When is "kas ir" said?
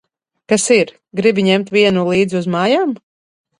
0.53-0.93